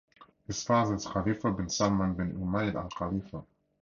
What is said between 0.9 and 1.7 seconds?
is Khalifa bin